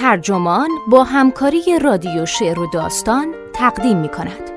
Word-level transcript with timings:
ترجمان 0.00 0.68
با 0.90 1.04
همکاری 1.04 1.78
رادیو 1.82 2.26
شعر 2.26 2.58
و 2.58 2.66
داستان 2.72 3.34
تقدیم 3.54 3.96
می 3.96 4.08
کند. 4.08 4.50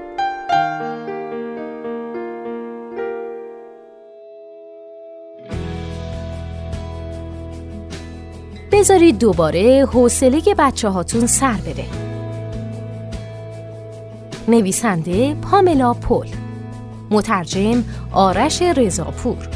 بذارید 8.71 9.17
دوباره 9.17 9.85
حوصله 9.93 10.41
بچه 10.57 10.89
هاتون 10.89 11.27
سر 11.27 11.53
بره. 11.53 11.85
نویسنده 14.47 15.35
پاملا 15.35 15.93
پول 15.93 16.27
مترجم 17.11 17.83
آرش 18.11 18.61
رضاپور 18.61 19.49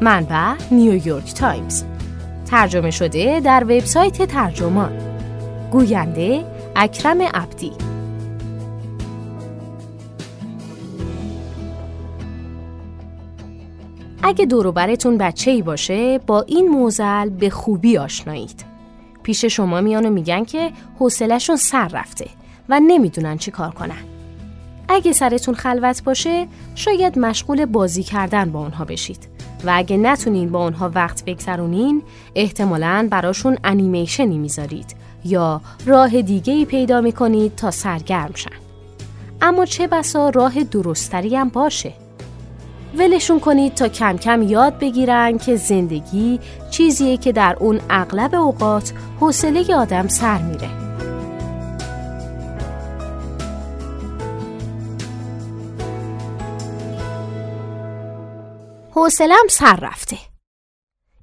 منبع 0.00 0.54
نیویورک 0.70 1.34
تایمز 1.34 1.84
ترجمه 2.50 2.90
شده 2.90 3.40
در 3.40 3.64
وبسایت 3.64 4.22
ترجمان 4.22 5.07
گوینده 5.72 6.44
اکرم 6.76 7.22
عبدی. 7.22 7.72
اگه 14.22 14.46
دوروبرتون 14.46 15.18
بچه 15.18 15.50
ای 15.50 15.62
باشه 15.62 16.18
با 16.18 16.42
این 16.42 16.68
موزل 16.68 17.28
به 17.28 17.50
خوبی 17.50 17.98
آشنایید. 17.98 18.64
پیش 19.22 19.44
شما 19.44 19.80
میان 19.80 20.06
و 20.06 20.10
میگن 20.10 20.44
که 20.44 20.70
حوصلهشون 20.98 21.56
سر 21.56 21.88
رفته 21.88 22.26
و 22.68 22.80
نمی‌دونن 22.80 23.38
چی 23.38 23.50
کار 23.50 23.70
کنن. 23.70 24.04
اگه 24.88 25.12
سرتون 25.12 25.54
خلوت 25.54 26.04
باشه 26.04 26.46
شاید 26.74 27.18
مشغول 27.18 27.64
بازی 27.64 28.02
کردن 28.02 28.52
با 28.52 28.60
اونها 28.60 28.84
بشید. 28.84 29.28
و 29.64 29.72
اگه 29.74 29.96
نتونین 29.96 30.50
با 30.50 30.64
اونها 30.64 30.90
وقت 30.94 31.24
بگذرونین 31.24 32.02
احتمالاً 32.34 33.08
براشون 33.10 33.58
انیمیشنی 33.64 34.38
می‌ذارید. 34.38 34.94
یا 35.28 35.60
راه 35.86 36.22
دیگه 36.22 36.52
ای 36.52 36.64
پیدا 36.64 37.00
می‌کنید 37.00 37.54
تا 37.54 37.70
سرگرم 37.70 38.30
شن. 38.34 38.50
اما 39.42 39.64
چه 39.64 39.86
بسا 39.86 40.28
راه 40.28 40.64
درستری 40.64 41.36
هم 41.36 41.48
باشه. 41.48 41.92
ولشون 42.98 43.40
کنید 43.40 43.74
تا 43.74 43.88
کم 43.88 44.16
کم 44.16 44.42
یاد 44.42 44.78
بگیرن 44.78 45.38
که 45.38 45.56
زندگی 45.56 46.40
چیزیه 46.70 47.16
که 47.16 47.32
در 47.32 47.56
اون 47.60 47.80
اغلب 47.90 48.34
اوقات 48.34 48.92
حوصله 49.20 49.76
آدم 49.76 50.08
سر 50.08 50.42
میره. 50.42 50.68
حوصلم 58.94 59.46
سر 59.50 59.78
رفته. 59.82 60.27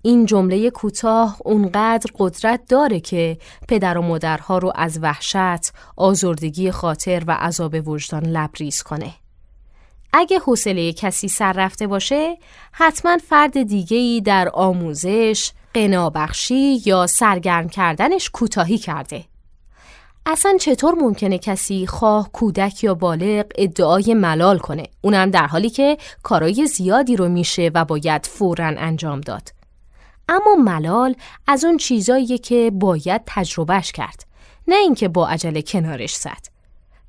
این 0.06 0.26
جمله 0.26 0.70
کوتاه 0.70 1.38
اونقدر 1.46 2.12
قدرت 2.20 2.62
داره 2.70 3.00
که 3.00 3.38
پدر 3.68 3.98
و 3.98 4.02
مادرها 4.02 4.58
رو 4.58 4.72
از 4.76 5.00
وحشت، 5.02 5.74
آزردگی 5.98 6.72
خاطر 6.72 7.24
و 7.28 7.32
عذاب 7.32 7.88
وجدان 7.88 8.26
لبریز 8.26 8.84
کنه. 8.84 9.14
اگه 10.14 10.40
حوصله 10.40 10.94
کسی 10.94 11.28
سر 11.28 11.54
رفته 11.54 11.88
باشه، 11.88 12.38
حتما 12.72 13.18
فرد 13.18 13.64
دیگه‌ای 13.64 14.22
در 14.22 14.50
آموزش، 14.54 15.52
قنابخشی 15.74 16.82
یا 16.86 17.08
سرگرم 17.08 17.70
کردنش 17.70 18.30
کوتاهی 18.30 18.78
کرده. 18.78 19.24
اصلا 20.26 20.58
چطور 20.60 20.96
ممکنه 20.96 21.38
کسی 21.38 21.88
خواه 21.88 22.32
کودک 22.32 22.84
یا 22.84 22.94
بالغ 22.94 23.46
ادعای 23.56 24.14
ملال 24.14 24.58
کنه 24.58 24.84
اونم 25.02 25.32
در 25.32 25.48
حالی 25.48 25.70
که 25.70 25.98
کارای 26.24 26.68
زیادی 26.68 27.16
رو 27.16 27.30
میشه 27.30 27.72
و 27.74 27.86
باید 27.86 28.26
فورا 28.26 28.66
انجام 28.66 29.22
داد 29.22 29.55
اما 30.30 30.56
ملال 30.56 31.16
از 31.48 31.66
اون 31.66 31.78
چیزاییه 31.78 32.38
که 32.38 32.72
باید 32.74 33.22
تجربهش 33.26 33.92
کرد 33.92 34.26
نه 34.68 34.76
اینکه 34.76 35.08
با 35.08 35.28
عجله 35.28 35.62
کنارش 35.62 36.16
زد 36.16 36.56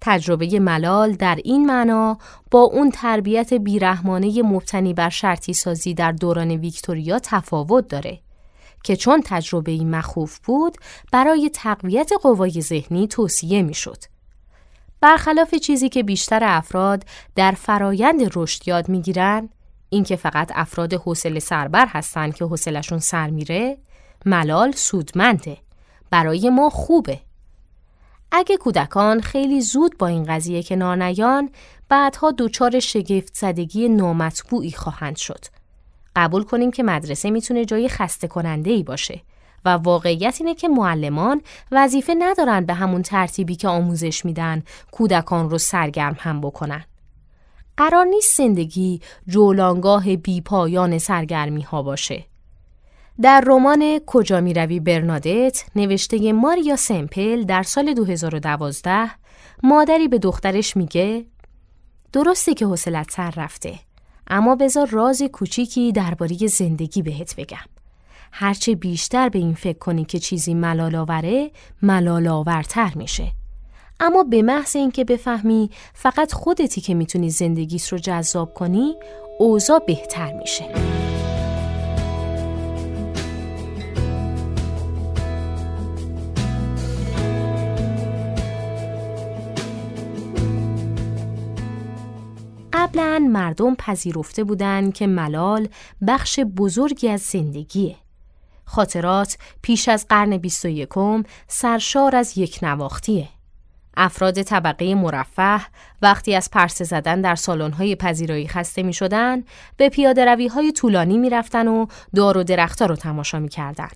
تجربه 0.01 0.61
ملال 0.61 1.13
در 1.13 1.39
این 1.45 1.67
معنا 1.67 2.19
با 2.51 2.61
اون 2.61 2.91
تربیت 2.91 3.55
بیرحمانه 3.55 4.43
مبتنی 4.43 4.95
بر 4.95 5.09
شرطی 5.09 5.53
سازی 5.53 5.95
در 5.95 6.13
دوران 6.13 6.51
ویکتوریا 6.51 7.19
تفاوت 7.19 7.89
داره 7.89 8.21
که 8.85 8.97
چون 8.97 9.23
تجربه 9.25 9.85
مخوف 9.85 10.39
بود 10.39 10.77
برای 11.13 11.51
تقویت 11.55 12.13
قوای 12.23 12.61
ذهنی 12.61 13.07
توصیه 13.09 13.63
می‌شد. 13.63 13.99
برخلاف 15.01 15.55
چیزی 15.55 15.89
که 15.89 16.03
بیشتر 16.03 16.41
افراد 16.45 17.05
در 17.35 17.53
فرایند 17.53 18.31
رشد 18.35 18.69
یاد 18.69 18.89
می‌گیرن 18.89 19.49
اینکه 19.89 20.17
فقط 20.17 20.53
افراد 20.55 20.95
حوصله 20.95 21.41
سربر 21.41 21.87
هستند 21.87 22.35
که 22.35 22.45
حوصلشون 22.45 22.99
سر 22.99 23.31
میره 23.31 23.79
ملال 24.27 24.73
سودمنده. 24.73 25.59
برای 26.11 26.51
ما 26.51 26.71
خوبه. 26.71 27.21
اگه 28.33 28.57
کودکان 28.57 29.21
خیلی 29.21 29.61
زود 29.61 29.99
با 29.99 30.07
این 30.07 30.25
قضیه 30.25 30.63
کنار 30.63 30.97
نیان 30.97 31.51
بعدها 31.89 32.35
دچار 32.39 32.81
شگفت 32.81 33.35
زدگی 33.35 33.89
نامطبوعی 33.89 34.73
خواهند 34.73 35.17
شد. 35.17 35.45
قبول 36.17 36.43
کنیم 36.43 36.71
که 36.71 36.83
مدرسه 36.83 37.31
می‌تونه 37.31 37.65
جای 37.65 37.89
خسته 37.89 38.29
کننده 38.29 38.71
ای 38.71 38.83
باشه 38.83 39.21
و 39.65 39.69
واقعیت 39.69 40.37
اینه 40.41 40.55
که 40.55 40.69
معلمان 40.69 41.43
وظیفه 41.73 42.15
ندارن 42.19 42.67
به 42.67 42.75
همون 42.75 43.03
ترتیبی 43.03 43.57
که 43.57 43.69
آموزش 43.69 44.25
میدن 44.25 44.63
کودکان 44.91 45.51
رو 45.51 45.59
سرگرم 45.59 46.17
هم 46.19 46.41
بکنن. 46.41 46.85
قرار 47.77 48.05
نیست 48.05 48.37
زندگی 48.37 49.01
جولانگاه 49.29 50.17
بی 50.17 50.41
پایان 50.41 50.99
سرگرمی 50.99 51.63
ها 51.63 51.83
باشه. 51.83 52.25
در 53.23 53.45
رمان 53.47 54.01
کجا 54.07 54.41
می 54.41 54.55
روی 54.55 54.81
برنادت 54.81 55.65
نوشته 55.77 56.33
ماریا 56.33 56.77
سمپل 56.77 57.43
در 57.43 57.63
سال 57.63 57.95
2012 57.95 59.11
مادری 59.63 60.09
به 60.09 60.19
دخترش 60.19 60.77
میگه 60.77 61.27
درسته 62.13 62.55
که 62.55 62.67
حوصلت 62.67 63.11
سر 63.11 63.31
رفته 63.31 63.79
اما 64.27 64.57
بذار 64.57 64.87
راز 64.87 65.23
کوچیکی 65.23 65.93
درباره 65.93 66.37
زندگی 66.47 67.03
بهت 67.03 67.37
بگم. 67.37 67.67
هرچه 68.33 68.75
بیشتر 68.75 69.29
به 69.29 69.39
این 69.39 69.55
فکر 69.55 69.79
کنی 69.79 70.05
که 70.05 70.19
چیزی 70.19 70.55
ملالاوره 70.55 71.51
ملالاورتر 71.83 72.93
میشه. 72.95 73.33
اما 74.01 74.25
به 74.25 74.43
محض 74.43 74.77
اینکه 74.77 75.05
بفهمی 75.05 75.71
فقط 75.95 76.33
خودتی 76.33 76.81
که 76.81 76.95
می‌تونی 76.95 77.31
زندگیت 77.31 77.89
رو 77.89 77.99
جذاب 77.99 78.55
کنی 78.55 78.97
اوضاع 79.39 79.79
بهتر 79.87 80.33
میشه. 80.33 80.65
قبلا 92.73 93.29
مردم 93.31 93.75
پذیرفته 93.75 94.45
بودند 94.45 94.95
که 94.95 95.07
ملال 95.07 95.69
بخش 96.07 96.41
بزرگی 96.41 97.09
از 97.09 97.21
زندگیه. 97.21 97.97
خاطرات 98.65 99.39
پیش 99.63 99.89
از 99.89 100.07
قرن 100.09 100.37
21 100.37 100.89
سرشار 101.49 102.17
از 102.17 102.39
یک 102.39 102.59
نواختیه. 102.63 103.29
افراد 103.97 104.43
طبقه 104.43 104.95
مرفه 104.95 105.61
وقتی 106.03 106.35
از 106.35 106.51
پرسه 106.51 106.85
زدن 106.85 107.21
در 107.21 107.35
سالن‌های 107.35 107.97
پذیرایی 107.97 108.49
خسته 108.49 108.83
می 108.83 108.93
شدن 108.93 109.45
به 109.77 109.89
پیاده 109.89 110.25
روی 110.25 110.49
های 110.49 110.73
طولانی 110.73 111.19
می 111.19 111.31
رفتن 111.31 111.69
و 111.69 111.87
دار 112.15 112.39
و 112.39 112.45
درختها 112.45 112.87
رو 112.87 112.97
تماشا 112.97 113.39
می 113.39 113.49
کردن. 113.49 113.89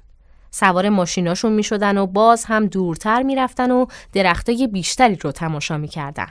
سوار 0.50 0.88
ماشیناشون 0.88 1.52
می 1.52 1.62
شدن 1.62 1.98
و 1.98 2.06
باز 2.06 2.44
هم 2.44 2.66
دورتر 2.66 3.22
می 3.22 3.36
رفتن 3.36 3.70
و 3.70 3.86
درختای 4.12 4.66
بیشتری 4.66 5.14
رو 5.16 5.32
تماشا 5.32 5.78
می 5.78 5.88
کردن. 5.88 6.28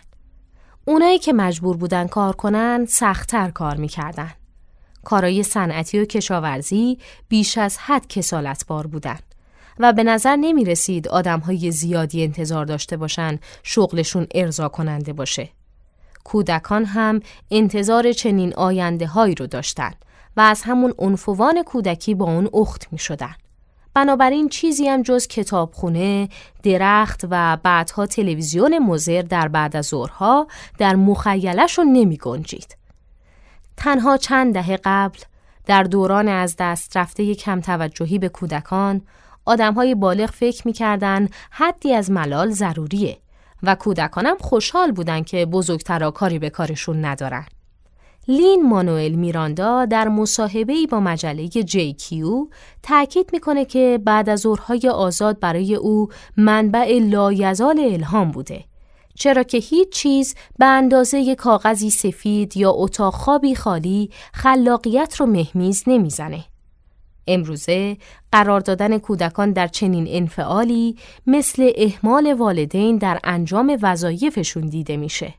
اونایی 0.85 1.19
که 1.19 1.33
مجبور 1.33 1.77
بودن 1.77 2.07
کار 2.07 2.35
کنن 2.35 2.85
سختتر 2.85 3.49
کار 3.49 3.75
می‌کردن. 3.75 4.31
کارای 5.03 5.43
صنعتی 5.43 5.99
و 5.99 6.05
کشاورزی 6.05 6.97
بیش 7.27 7.57
از 7.57 7.77
حد 7.77 8.07
کسالت 8.07 8.65
بار 8.67 8.87
بودن 8.87 9.19
و 9.79 9.93
به 9.93 10.03
نظر 10.03 10.35
نمی 10.35 10.65
رسید 10.65 11.07
آدم 11.07 11.39
های 11.39 11.71
زیادی 11.71 12.23
انتظار 12.23 12.65
داشته 12.65 12.97
باشن 12.97 13.39
شغلشون 13.63 14.27
ارضا 14.35 14.69
کننده 14.69 15.13
باشه. 15.13 15.49
کودکان 16.23 16.85
هم 16.85 17.19
انتظار 17.51 18.11
چنین 18.11 18.53
آینده 18.53 19.07
هایی 19.07 19.35
رو 19.35 19.47
داشتن 19.47 19.91
و 20.37 20.41
از 20.41 20.61
همون 20.61 20.93
عنفوان 20.97 21.63
کودکی 21.63 22.15
با 22.15 22.25
اون 22.25 22.49
اخت 22.53 22.87
می 22.91 22.97
شدن. 22.97 23.35
بنابراین 23.93 24.49
چیزی 24.49 24.87
هم 24.87 25.01
جز 25.01 25.27
کتابخونه، 25.27 26.29
درخت 26.63 27.25
و 27.29 27.57
بعدها 27.63 28.05
تلویزیون 28.05 28.79
مزر 28.79 29.21
در 29.21 29.47
بعد 29.47 29.75
از 29.75 29.85
ظهرها 29.85 30.47
در 30.77 30.95
مخیلشون 30.95 31.93
نمی 31.93 32.17
گنجید. 32.17 32.77
تنها 33.77 34.17
چند 34.17 34.53
دهه 34.53 34.79
قبل 34.83 35.19
در 35.65 35.83
دوران 35.83 36.27
از 36.27 36.55
دست 36.59 36.97
رفته 36.97 37.35
کم 37.35 37.61
توجهی 37.61 38.19
به 38.19 38.29
کودکان 38.29 39.01
آدمهای 39.49 39.95
بالغ 39.95 40.29
فکر 40.29 40.67
می‌کردن 40.67 41.29
حدی 41.51 41.93
از 41.93 42.11
ملال 42.11 42.49
ضروریه 42.49 43.17
و 43.63 43.75
کودکانم 43.75 44.37
خوشحال 44.39 44.91
بودن 44.91 45.23
که 45.23 45.45
بزرگترا 45.45 46.11
کاری 46.11 46.39
به 46.39 46.49
کارشون 46.49 47.05
ندارن. 47.05 47.45
لین 48.27 48.69
مانوئل 48.69 49.15
میراندا 49.15 49.85
در 49.85 50.07
مصاحبه‌ای 50.07 50.87
با 50.87 50.99
مجله 50.99 51.47
جی 51.47 51.93
کیو 51.93 52.47
تأکید 52.83 53.29
می‌کنه 53.33 53.65
که 53.65 53.99
بعد 54.05 54.29
از 54.29 54.39
ظهرهای 54.39 54.89
آزاد 54.89 55.39
برای 55.39 55.75
او 55.75 56.07
منبع 56.37 56.99
لایزال 56.99 57.79
الهام 57.79 58.31
بوده 58.31 58.63
چرا 59.15 59.43
که 59.43 59.57
هیچ 59.57 59.89
چیز 59.89 60.35
به 60.59 60.65
اندازه 60.65 61.35
کاغذی 61.35 61.89
سفید 61.89 62.57
یا 62.57 62.71
اتاق 62.71 63.13
خوابی 63.13 63.55
خالی 63.55 64.09
خلاقیت 64.33 65.15
رو 65.15 65.25
مهمیز 65.25 65.83
نمی‌زنه. 65.87 66.45
امروزه 67.27 67.97
قرار 68.31 68.59
دادن 68.59 68.97
کودکان 68.97 69.51
در 69.51 69.67
چنین 69.67 70.05
انفعالی 70.09 70.95
مثل 71.27 71.71
اهمال 71.77 72.33
والدین 72.33 72.97
در 72.97 73.19
انجام 73.23 73.77
وظایفشون 73.81 74.67
دیده 74.67 74.97
میشه. 74.97 75.33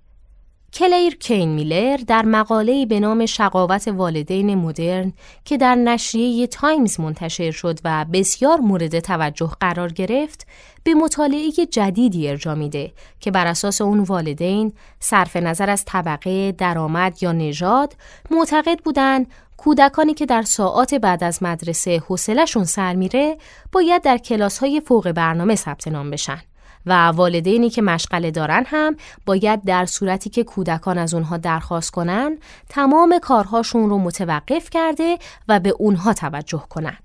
کلیر 0.72 1.16
کین 1.16 1.48
میلر 1.48 1.96
در 1.96 2.24
مقاله‌ای 2.24 2.86
به 2.86 3.00
نام 3.00 3.26
شقاوت 3.26 3.88
والدین 3.88 4.54
مدرن 4.54 5.12
که 5.44 5.56
در 5.56 5.74
نشریه 5.74 6.46
تایمز 6.46 7.00
منتشر 7.00 7.50
شد 7.50 7.78
و 7.84 8.06
بسیار 8.12 8.60
مورد 8.60 9.00
توجه 9.00 9.50
قرار 9.60 9.92
گرفت 9.92 10.46
به 10.84 10.94
مطالعه 10.94 11.50
جدیدی 11.50 12.28
ارجا 12.28 12.54
میده 12.54 12.92
که 13.20 13.30
بر 13.30 13.46
اساس 13.46 13.80
اون 13.80 14.00
والدین 14.00 14.72
صرف 15.00 15.36
نظر 15.36 15.70
از 15.70 15.84
طبقه، 15.84 16.52
درآمد 16.52 17.22
یا 17.22 17.32
نژاد 17.32 17.96
معتقد 18.30 18.78
بودند 18.84 19.26
کودکانی 19.56 20.14
که 20.14 20.26
در 20.26 20.42
ساعات 20.42 20.94
بعد 20.94 21.24
از 21.24 21.42
مدرسه 21.42 22.02
حوصله‌شون 22.08 22.64
سر 22.64 22.94
میره 22.94 23.36
باید 23.72 24.02
در 24.02 24.18
کلاس‌های 24.18 24.80
فوق 24.80 25.12
برنامه 25.12 25.54
ثبت 25.54 25.88
نام 25.88 26.10
بشن. 26.10 26.42
و 26.86 27.08
والدینی 27.08 27.70
که 27.70 27.82
مشغله 27.82 28.30
دارن 28.30 28.64
هم 28.66 28.96
باید 29.26 29.64
در 29.64 29.86
صورتی 29.86 30.30
که 30.30 30.44
کودکان 30.44 30.98
از 30.98 31.14
اونها 31.14 31.36
درخواست 31.36 31.90
کنن 31.90 32.38
تمام 32.68 33.18
کارهاشون 33.22 33.90
رو 33.90 33.98
متوقف 33.98 34.70
کرده 34.70 35.18
و 35.48 35.60
به 35.60 35.70
اونها 35.70 36.12
توجه 36.12 36.64
کنن. 36.68 36.96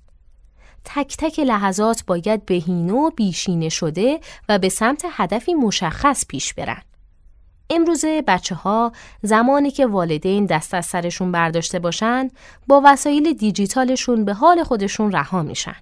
تک 0.85 1.17
تک 1.17 1.39
لحظات 1.39 2.03
باید 2.07 2.45
بهینه 2.45 2.93
و 2.93 3.09
بیشینه 3.09 3.69
شده 3.69 4.19
و 4.49 4.59
به 4.59 4.69
سمت 4.69 5.05
هدفی 5.11 5.53
مشخص 5.53 6.25
پیش 6.27 6.53
برن. 6.53 6.81
امروزه 7.69 8.23
بچه 8.27 8.55
ها 8.55 8.91
زمانی 9.21 9.71
که 9.71 9.85
والدین 9.85 10.45
دست 10.45 10.73
از 10.73 10.85
سرشون 10.85 11.31
برداشته 11.31 11.79
باشن 11.79 12.29
با 12.67 12.81
وسایل 12.85 13.33
دیجیتالشون 13.33 14.25
به 14.25 14.33
حال 14.33 14.63
خودشون 14.63 15.11
رها 15.11 15.43
میشن. 15.43 15.75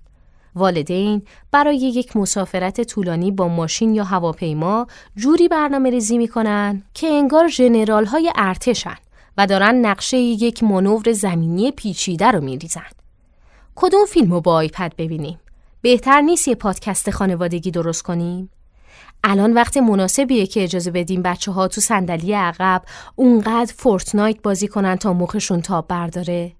والدین 0.55 1.21
برای 1.51 1.77
یک 1.77 2.17
مسافرت 2.17 2.81
طولانی 2.81 3.31
با 3.31 3.47
ماشین 3.47 3.95
یا 3.95 4.03
هواپیما 4.03 4.87
جوری 5.15 5.47
برنامه 5.47 5.89
ریزی 5.89 6.17
می‌کنن 6.17 6.83
که 6.93 7.07
انگار 7.07 7.49
جنرال 7.49 8.05
های 8.05 8.31
ارتشن 8.35 8.95
و 9.37 9.47
دارن 9.47 9.75
نقشه 9.75 10.17
یک 10.17 10.63
منور 10.63 11.11
زمینی 11.11 11.71
پیچیده 11.71 12.31
رو 12.31 12.41
میریزن. 12.41 12.91
کدوم 13.75 14.05
فیلم 14.05 14.31
رو 14.31 14.41
با 14.41 14.53
آیپد 14.53 14.93
ببینیم؟ 14.97 15.39
بهتر 15.81 16.21
نیست 16.21 16.47
یه 16.47 16.55
پادکست 16.55 17.09
خانوادگی 17.09 17.71
درست 17.71 18.01
کنیم؟ 18.01 18.49
الان 19.23 19.53
وقت 19.53 19.77
مناسبیه 19.77 20.47
که 20.47 20.63
اجازه 20.63 20.91
بدیم 20.91 21.21
بچه 21.21 21.51
ها 21.51 21.67
تو 21.67 21.81
صندلی 21.81 22.33
عقب 22.33 22.81
اونقدر 23.15 23.73
فورتنایت 23.77 24.41
بازی 24.41 24.67
کنن 24.67 24.95
تا 24.95 25.13
مخشون 25.13 25.61
تاب 25.61 25.87
برداره؟ 25.87 26.51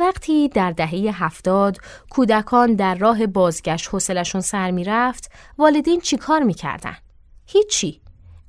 وقتی 0.00 0.48
در 0.48 0.70
دهه 0.70 1.24
هفتاد 1.24 1.78
کودکان 2.10 2.74
در 2.74 2.94
راه 2.94 3.26
بازگشت 3.26 3.88
حوصلشون 3.88 4.40
سر 4.40 4.70
می‌رفت 4.70 5.30
والدین 5.58 6.00
چیکار 6.00 6.42
می‌کردن؟ 6.42 6.96
هیچی. 7.46 8.00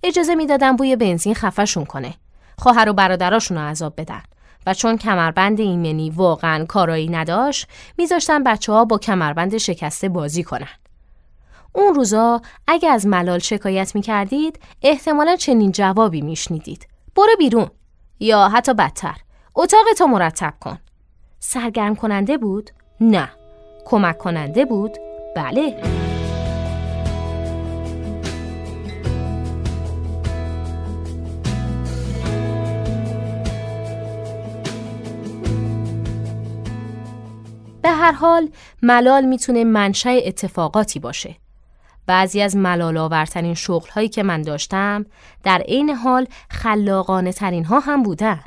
اجازه 0.04 0.36
می‌دادن 0.36 0.76
بوی 0.76 0.96
بنزین 0.96 1.34
خفشون 1.34 1.86
کنه. 1.86 2.14
خواهر 2.58 2.90
و 2.90 2.94
برادراشون 2.94 3.58
رو 3.58 3.64
عذاب 3.64 3.94
بدن. 3.98 4.22
و 4.66 4.74
چون 4.74 4.98
کمربند 4.98 5.60
ایمنی 5.60 6.10
واقعا 6.10 6.66
کارایی 6.66 7.10
نداشت 7.10 7.68
میذاشتن 7.98 8.44
بچه 8.44 8.74
ها 8.74 8.86
با 8.86 8.98
کمربند 8.98 9.58
شکسته 9.58 10.10
بازی 10.10 10.44
کنن. 10.44 10.68
اون 11.74 11.96
روزا 11.96 12.42
اگه 12.68 12.90
از 12.90 13.08
ملال 13.08 13.40
شکایت 13.40 13.96
می‌کردید 13.96 14.60
احتمالا 14.82 15.36
چنین 15.36 15.72
جوابی 15.72 16.22
میشنیدید. 16.22 16.88
برو 17.16 17.36
بیرون 17.38 17.72
یا 18.20 18.50
حتی 18.50 18.74
بدتر 18.74 19.16
اتاق 19.56 19.86
تو 19.98 20.08
مرتب 20.08 20.54
کن. 20.60 20.80
سرگرم 21.44 21.96
کننده 21.96 22.38
بود؟ 22.38 22.70
نه. 23.02 23.30
کمک 23.86 24.18
کننده 24.18 24.66
بود؟ 24.66 24.98
بله. 25.36 25.82
به 37.82 37.90
هر 37.90 38.12
حال 38.12 38.50
ملال 38.82 39.26
می‌تونه 39.26 39.64
منشأ 39.64 40.10
اتفاقاتی 40.10 41.00
باشه. 41.00 41.36
بعضی 42.06 42.42
از 42.42 42.56
ملال 42.56 42.98
آورترین 42.98 43.54
شغل 43.54 43.90
هایی 43.90 44.10
که 44.10 44.24
من 44.24 44.42
داشتم 44.42 45.06
در 45.44 45.62
عین 45.68 45.90
حال 45.90 46.28
خلاقانه 46.50 47.34
ترین 47.34 47.66
ها 47.66 47.80
هم 47.80 48.04
بودن. 48.04 48.40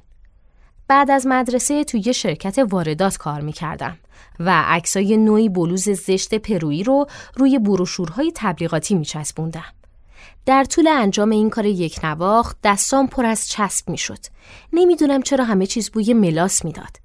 بعد 0.88 1.10
از 1.10 1.26
مدرسه 1.26 1.84
توی 1.84 2.14
شرکت 2.14 2.58
واردات 2.58 3.16
کار 3.16 3.40
می‌کردم 3.40 3.96
و 4.40 4.62
عکسای 4.66 5.16
نوعی 5.16 5.48
بلوز 5.48 5.88
زشت 5.88 6.34
پرویی 6.34 6.84
رو 6.84 7.06
روی 7.36 7.58
بروشورهای 7.58 8.32
تبلیغاتی 8.34 8.94
میچسبوندم. 8.94 9.72
در 10.46 10.64
طول 10.64 10.88
انجام 10.88 11.30
این 11.30 11.50
کار 11.50 11.66
یک 11.66 12.04
نواخت 12.04 12.56
دستام 12.64 13.06
پر 13.06 13.26
از 13.26 13.48
چسب 13.48 13.88
می‌شد. 13.88 14.18
نمی‌دونم 14.72 15.22
چرا 15.22 15.44
همه 15.44 15.66
چیز 15.66 15.90
بوی 15.90 16.14
ملاس 16.14 16.64
می‌داد. 16.64 16.96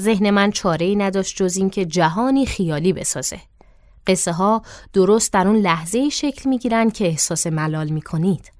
ذهن 0.00 0.30
من 0.30 0.50
چاره 0.50 0.86
ای 0.86 0.96
نداشت 0.96 1.36
جز 1.36 1.56
اینکه 1.56 1.84
جهانی 1.84 2.46
خیالی 2.46 2.92
بسازه. 2.92 3.40
قصه 4.06 4.32
ها 4.32 4.62
درست 4.92 5.32
در 5.32 5.48
اون 5.48 5.56
لحظه 5.56 6.08
شکل 6.08 6.48
می 6.48 6.58
گیرن 6.58 6.90
که 6.90 7.06
احساس 7.06 7.46
ملال 7.46 7.88
می 7.88 8.02
کنید. 8.02 8.53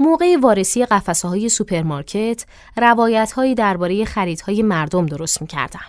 موقع 0.00 0.36
وارسی 0.42 0.84
قفسه 0.84 1.28
های 1.28 1.48
سوپرمارکت 1.48 2.44
روایت 2.76 3.32
هایی 3.32 3.54
درباره 3.54 4.04
خریدهای 4.04 4.62
مردم 4.62 5.06
درست 5.06 5.42
می 5.42 5.46
کردم. 5.46 5.80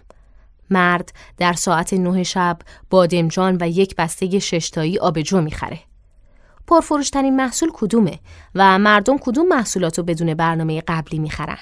مرد 0.69 1.13
در 1.37 1.53
ساعت 1.53 1.93
نه 1.93 2.23
شب 2.23 2.59
بادمجان 2.89 3.57
و 3.61 3.69
یک 3.69 3.95
بسته 3.95 4.39
ششتایی 4.39 4.99
آبجو 4.99 5.41
می‌خره. 5.41 5.79
پرفروشترین 6.67 7.35
محصول 7.35 7.69
کدومه 7.73 8.19
و 8.55 8.79
مردم 8.79 9.17
کدوم 9.17 9.47
محصولات 9.47 9.97
رو 9.97 10.03
بدون 10.03 10.33
برنامه 10.33 10.81
قبلی 10.87 11.19
می‌خرن؟ 11.19 11.57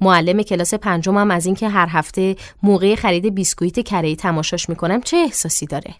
معلم 0.00 0.42
کلاس 0.42 0.74
پنجمم 0.74 1.30
از 1.30 1.46
اینکه 1.46 1.68
هر 1.68 1.86
هفته 1.90 2.36
موقع 2.62 2.94
خرید 2.94 3.34
بیسکویت 3.34 3.80
کره 3.80 4.16
تماشاش 4.16 4.68
می‌کنم 4.68 5.00
چه 5.00 5.16
احساسی 5.16 5.66
داره؟ 5.66 5.94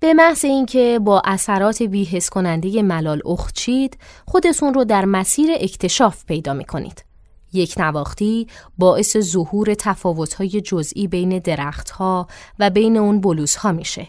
به 0.00 0.14
محض 0.14 0.44
اینکه 0.44 1.00
با 1.04 1.22
اثرات 1.24 1.82
بی‌حس 1.82 2.30
کننده 2.30 2.82
ملال 2.82 3.22
اخت 3.26 3.57
شید 3.57 3.98
خودتون 4.26 4.74
رو 4.74 4.84
در 4.84 5.04
مسیر 5.04 5.50
اکتشاف 5.60 6.24
پیدا 6.24 6.54
می 6.54 6.64
کنید. 6.64 7.04
یک 7.52 7.74
نواختی 7.78 8.46
باعث 8.78 9.16
ظهور 9.16 9.74
تفاوت‌های 9.74 10.60
جزئی 10.60 11.06
بین 11.06 11.38
درختها 11.38 12.26
و 12.58 12.70
بین 12.70 12.96
اون 12.96 13.20
بلوزها 13.20 13.72
میشه. 13.72 14.06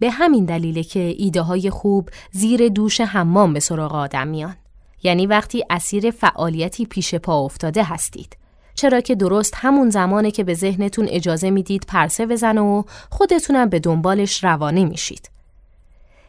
به 0.00 0.10
همین 0.10 0.44
دلیله 0.44 0.82
که 0.82 1.14
ایده 1.18 1.42
های 1.42 1.70
خوب 1.70 2.10
زیر 2.32 2.68
دوش 2.68 3.00
حمام 3.00 3.52
به 3.52 3.60
سراغ 3.60 3.94
آدم 3.94 4.28
میان. 4.28 4.56
یعنی 5.02 5.26
وقتی 5.26 5.64
اسیر 5.70 6.10
فعالیتی 6.10 6.86
پیش 6.86 7.14
پا 7.14 7.40
افتاده 7.40 7.82
هستید. 7.82 8.36
چرا 8.80 9.00
که 9.00 9.14
درست 9.14 9.54
همون 9.56 9.90
زمانه 9.90 10.30
که 10.30 10.44
به 10.44 10.54
ذهنتون 10.54 11.06
اجازه 11.08 11.50
می‌دید 11.50 11.84
پرسه 11.88 12.26
بزن 12.26 12.58
و 12.58 12.82
خودتونم 13.10 13.68
به 13.68 13.78
دنبالش 13.78 14.44
روانه 14.44 14.84
میشید. 14.84 15.30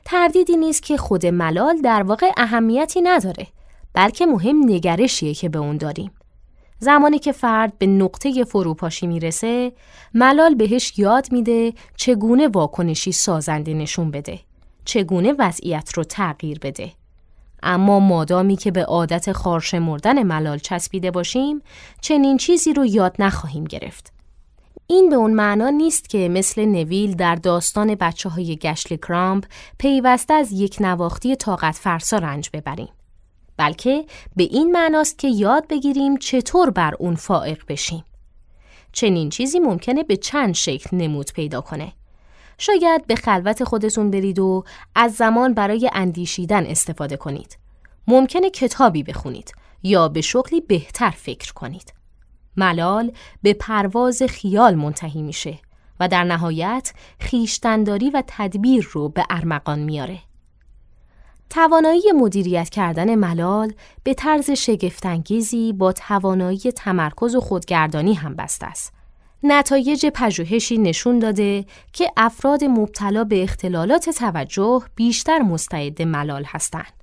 تردیدی 0.06 0.58
نیست 0.58 0.84
که 0.84 0.98
خود 0.98 1.26
ملال 1.26 1.82
در 1.82 2.04
واقع 2.04 2.32
اهمیتی 2.38 3.02
نداره 3.02 3.48
بلکه 3.94 4.26
مهم 4.26 4.64
نگرشیه 4.66 5.34
که 5.34 5.50
به 5.50 5.60
اون 5.60 5.78
داریم. 5.78 6.12
زمانی 6.80 7.20
که 7.20 7.32
فرد 7.32 7.78
به 7.78 7.88
نقطه 7.88 8.44
فروپاشی 8.44 9.08
می‌رسه 9.08 9.72
ملال 10.14 10.56
بهش 10.56 11.00
یاد 11.00 11.32
میده 11.32 11.74
چگونه 11.96 12.48
واکنشی 12.48 13.12
سازنده 13.12 13.74
نشون 13.74 14.12
بده 14.12 14.40
چگونه 14.86 15.34
وضعیت 15.40 15.92
رو 15.96 16.04
تغییر 16.04 16.60
بده 16.60 16.92
اما 17.64 18.00
مادامی 18.00 18.56
که 18.56 18.72
به 18.72 18.86
عادت 18.86 19.32
خارش 19.32 19.74
مردن 19.74 20.24
ملال 20.24 20.58
چسبیده 20.58 21.12
باشیم 21.12 21.62
چنین 22.02 22.38
چیزی 22.38 22.74
رو 22.74 22.86
یاد 22.86 23.16
نخواهیم 23.20 23.64
گرفت. 23.64 24.14
این 24.88 25.10
به 25.10 25.16
اون 25.16 25.34
معنا 25.34 25.70
نیست 25.70 26.10
که 26.10 26.30
مثل 26.30 26.66
نویل 26.66 27.16
در 27.16 27.36
داستان 27.36 27.96
بچه 27.96 28.30
های 28.30 28.56
گشلی 28.56 28.98
کرامپ 28.98 29.46
پیوسته 29.78 30.34
از 30.34 30.52
یک 30.52 30.78
نواختی 30.80 31.36
طاقت 31.36 31.76
فرسا 31.76 32.18
رنج 32.18 32.50
ببریم. 32.54 32.90
بلکه 33.58 34.06
به 34.36 34.44
این 34.44 34.72
معناست 34.72 35.18
که 35.18 35.28
یاد 35.28 35.68
بگیریم 35.68 36.18
چطور 36.18 36.70
بر 36.70 36.96
اون 37.00 37.16
فائق 37.16 37.64
بشیم. 37.68 38.04
چنین 38.92 39.30
چیزی 39.30 39.60
ممکنه 39.60 40.04
به 40.04 40.18
چند 40.18 40.54
شکل 40.54 40.98
نمود 40.98 41.32
پیدا 41.34 41.62
کنه. 41.62 41.94
شاید 42.62 43.08
به 43.08 43.16
خلوت 43.16 43.64
خودتون 43.64 44.12
برید 44.12 44.40
و 44.40 44.64
از 44.96 45.14
زمان 45.14 45.54
برای 45.54 45.90
اندیشیدن 45.94 46.66
استفاده 46.66 47.18
کنید. 47.18 47.58
ممکنه 48.08 48.50
کتابی 48.50 49.04
بخونید 49.04 49.54
یا 49.84 50.08
به 50.08 50.22
شغلی 50.22 50.62
بهتر 50.62 51.10
فکر 51.10 51.54
کنید. 51.54 51.94
ملال 52.58 53.12
به 53.42 53.54
پرواز 53.54 54.24
خیال 54.24 54.76
منتهی 54.76 55.22
میشه 55.22 55.60
و 56.00 56.08
در 56.08 56.24
نهایت 56.24 56.94
خیشتنداری 57.20 58.10
و 58.10 58.24
تدبیر 58.28 58.90
رو 58.92 59.10
به 59.10 59.26
ارمغان 59.30 59.80
میاره. 59.80 60.20
توانایی 61.50 62.12
مدیریت 62.16 62.70
کردن 62.70 63.16
ملال 63.16 63.74
به 64.04 64.14
طرز 64.14 64.52
شگفتانگیزی 64.52 65.74
با 65.74 65.94
توانایی 65.94 66.60
تمرکز 66.60 67.36
و 67.36 67.40
خودگردانی 67.40 68.14
هم 68.14 68.36
بسته 68.36 68.66
است. 68.66 69.01
نتایج 69.44 70.06
پژوهشی 70.06 70.78
نشون 70.78 71.20
داده 71.20 71.66
که 71.94 72.12
افراد 72.18 72.64
مبتلا 72.64 73.24
به 73.24 73.44
اختلالات 73.44 74.10
توجه 74.10 74.82
بیشتر 74.96 75.40
مستعد 75.40 76.02
ملال 76.02 76.44
هستند. 76.48 76.94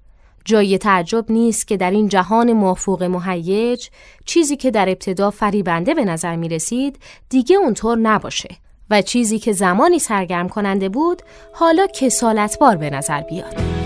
جای 0.45 0.78
تعجب 0.78 1.25
نیست 1.28 1.68
که 1.68 1.76
در 1.76 1.90
این 1.90 2.09
جهان 2.09 2.52
موافق 2.52 3.02
مهیج 3.02 3.88
چیزی 4.25 4.57
که 4.57 4.71
در 4.71 4.88
ابتدا 4.88 5.30
فریبنده 5.30 5.95
به 5.95 6.04
نظر 6.04 6.37
می 6.37 6.49
رسید 6.49 6.99
دیگه 7.28 7.57
اونطور 7.57 7.99
نباشه 7.99 8.49
و 8.90 9.02
چیزی 9.02 9.38
که 9.38 9.52
زمانی 9.52 9.99
سرگرم 9.99 10.49
کننده 10.49 10.88
بود 10.88 11.23
حالا 11.52 11.87
کسالتبار 11.87 12.76
به 12.76 12.90
نظر 12.90 13.21
بیاد. 13.21 13.77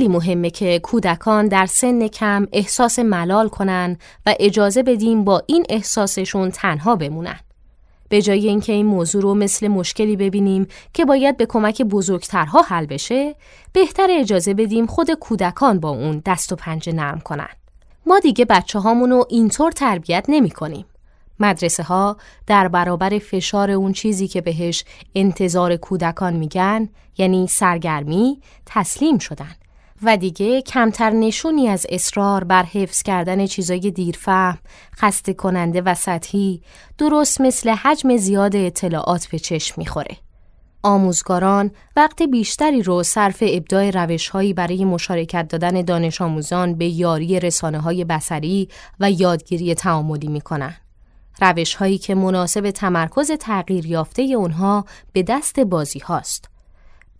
خیلی 0.00 0.12
مهمه 0.12 0.50
که 0.50 0.78
کودکان 0.78 1.48
در 1.48 1.66
سن 1.66 2.08
کم 2.08 2.46
احساس 2.52 2.98
ملال 2.98 3.48
کنن 3.48 3.96
و 4.26 4.34
اجازه 4.40 4.82
بدیم 4.82 5.24
با 5.24 5.42
این 5.46 5.66
احساسشون 5.68 6.50
تنها 6.50 6.96
بمونن. 6.96 7.40
به 8.08 8.22
جای 8.22 8.48
اینکه 8.48 8.72
این 8.72 8.86
موضوع 8.86 9.22
رو 9.22 9.34
مثل 9.34 9.68
مشکلی 9.68 10.16
ببینیم 10.16 10.66
که 10.94 11.04
باید 11.04 11.36
به 11.36 11.46
کمک 11.46 11.82
بزرگترها 11.82 12.62
حل 12.62 12.86
بشه، 12.86 13.34
بهتر 13.72 14.06
اجازه 14.10 14.54
بدیم 14.54 14.86
خود 14.86 15.10
کودکان 15.10 15.80
با 15.80 15.88
اون 15.88 16.22
دست 16.26 16.52
و 16.52 16.56
پنجه 16.56 16.92
نرم 16.92 17.20
کنن. 17.20 17.50
ما 18.06 18.18
دیگه 18.18 18.44
بچه 18.44 18.78
هامونو 18.78 19.24
اینطور 19.28 19.72
تربیت 19.72 20.24
نمی 20.28 20.50
کنیم. 20.50 20.84
مدرسه 21.40 21.82
ها 21.82 22.16
در 22.46 22.68
برابر 22.68 23.18
فشار 23.18 23.70
اون 23.70 23.92
چیزی 23.92 24.28
که 24.28 24.40
بهش 24.40 24.84
انتظار 25.14 25.76
کودکان 25.76 26.34
میگن 26.34 26.88
یعنی 27.18 27.46
سرگرمی 27.46 28.40
تسلیم 28.66 29.18
شدن 29.18 29.54
و 30.02 30.16
دیگه 30.16 30.62
کمتر 30.62 31.10
نشونی 31.10 31.68
از 31.68 31.86
اصرار 31.88 32.44
بر 32.44 32.62
حفظ 32.62 33.02
کردن 33.02 33.46
چیزای 33.46 33.90
دیرفهم، 33.90 34.58
خسته 34.96 35.34
کننده 35.34 35.80
و 35.80 35.94
سطحی 35.94 36.62
درست 36.98 37.40
مثل 37.40 37.70
حجم 37.70 38.16
زیاد 38.16 38.56
اطلاعات 38.56 39.26
به 39.26 39.38
چشم 39.38 39.74
می‌خوره. 39.76 40.16
آموزگاران 40.82 41.70
وقت 41.96 42.22
بیشتری 42.22 42.82
رو 42.82 43.02
صرف 43.02 43.42
ابداع 43.46 43.90
روشهایی 43.90 44.52
برای 44.54 44.84
مشارکت 44.84 45.48
دادن 45.48 45.82
دانش 45.82 46.20
آموزان 46.20 46.74
به 46.74 46.86
یاری 46.86 47.40
رسانه 47.40 47.80
های 47.80 48.04
بسری 48.04 48.68
و 49.00 49.10
یادگیری 49.10 49.74
تعاملی 49.74 50.28
می‌کنن. 50.28 50.74
روش 51.40 51.74
هایی 51.74 51.98
که 51.98 52.14
مناسب 52.14 52.70
تمرکز 52.70 53.30
تغییر 53.30 53.86
یافته 53.86 54.22
اونها 54.22 54.84
به 55.12 55.22
دست 55.22 55.60
بازی 55.60 55.98
هاست. 55.98 56.49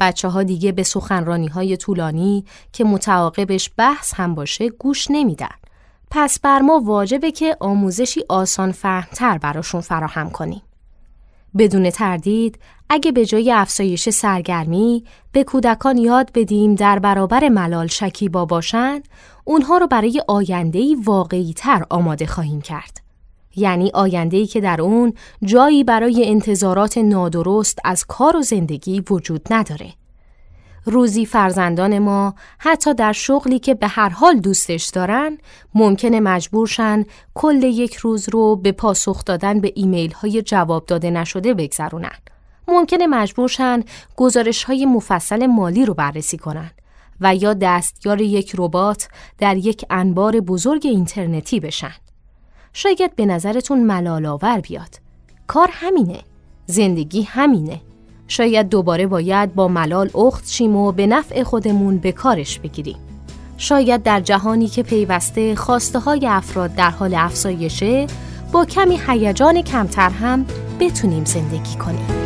بچه 0.01 0.29
ها 0.29 0.43
دیگه 0.43 0.73
به 0.73 0.83
سخنرانی 0.83 1.49
های 1.49 1.77
طولانی 1.77 2.45
که 2.73 2.85
متعاقبش 2.85 3.71
بحث 3.77 4.15
هم 4.15 4.35
باشه 4.35 4.69
گوش 4.69 5.07
نمیدن. 5.11 5.55
پس 6.11 6.41
بر 6.41 6.59
ما 6.59 6.81
واجبه 6.85 7.31
که 7.31 7.57
آموزشی 7.61 8.25
آسان 8.29 8.73
فهمتر 8.73 9.39
براشون 9.39 9.81
فراهم 9.81 10.31
کنیم. 10.31 10.63
بدون 11.59 11.91
تردید 11.91 12.59
اگه 12.89 13.13
به 13.13 13.27
جای 13.27 13.53
افزایش 13.53 14.09
سرگرمی 14.09 15.05
به 15.33 15.45
کودکان 15.45 15.99
یاد 15.99 16.31
بدیم 16.35 16.75
در 16.75 16.99
برابر 16.99 17.49
ملال 17.49 17.87
شکیبا 17.87 18.45
باشن 18.45 19.01
اونها 19.45 19.79
رو 19.79 19.87
برای 19.87 20.23
آیندهی 20.29 20.95
واقعی 20.95 21.53
تر 21.53 21.87
آماده 21.91 22.27
خواهیم 22.27 22.61
کرد. 22.61 23.00
یعنی 23.57 23.91
آینده‌ای 23.95 24.47
که 24.47 24.61
در 24.61 24.81
اون 24.81 25.13
جایی 25.45 25.85
برای 25.85 26.29
انتظارات 26.29 26.99
نادرست 26.99 27.79
از 27.85 28.05
کار 28.05 28.37
و 28.37 28.43
زندگی 28.43 29.03
وجود 29.11 29.47
نداره. 29.51 29.93
روزی 30.85 31.27
فرزندان 31.27 31.99
ما 31.99 32.35
حتی 32.59 32.95
در 32.95 33.13
شغلی 33.13 33.59
که 33.59 33.75
به 33.75 33.87
هر 33.89 34.09
حال 34.09 34.39
دوستش 34.39 34.89
دارن 34.89 35.39
ممکنه 35.75 36.21
مجبورشن 36.21 37.05
کل 37.35 37.63
یک 37.63 37.95
روز 37.95 38.29
رو 38.29 38.57
به 38.57 38.73
پاسخ 38.73 39.25
دادن 39.25 39.61
به 39.61 39.73
ایمیل 39.75 40.13
های 40.13 40.43
جواب 40.43 40.87
داده 40.87 41.11
نشده 41.11 41.55
بگذرونن. 41.55 42.19
ممکنه 42.69 43.07
مجبورشن 43.07 43.83
گزارش 44.17 44.65
های 44.65 44.87
مفصل 44.87 45.47
مالی 45.47 45.85
رو 45.85 45.95
بررسی 45.95 46.39
کنن 46.39 46.71
و 47.21 47.35
یا 47.35 47.55
دستیار 47.55 48.21
یک 48.21 48.53
ربات 48.59 49.09
در 49.39 49.57
یک 49.57 49.85
انبار 49.91 50.41
بزرگ 50.41 50.87
اینترنتی 50.87 51.61
بشن. 51.61 51.93
شاید 52.73 53.17
به 53.17 53.27
نظرتون 53.27 53.85
ملال 53.85 54.61
بیاد. 54.61 55.01
کار 55.47 55.69
همینه. 55.73 56.21
زندگی 56.67 57.23
همینه. 57.23 57.81
شاید 58.29 58.69
دوباره 58.69 59.07
باید 59.07 59.55
با 59.55 59.69
ملال 59.69 60.11
اخت 60.15 60.49
شیم 60.49 60.77
و 60.77 60.93
به 60.93 61.07
نفع 61.07 61.43
خودمون 61.43 61.99
به 61.99 62.13
کارش 62.13 62.59
بگیریم. 62.59 62.97
شاید 63.57 64.03
در 64.03 64.21
جهانی 64.21 64.69
که 64.69 64.83
پیوسته 64.83 65.55
خواسته 65.55 65.99
های 65.99 66.27
افراد 66.27 66.75
در 66.75 66.91
حال 66.91 67.15
افزایشه 67.15 68.07
با 68.53 68.65
کمی 68.65 69.01
هیجان 69.09 69.63
کمتر 69.63 70.11
هم 70.11 70.47
بتونیم 70.81 71.25
زندگی 71.25 71.77
کنیم. 71.77 72.20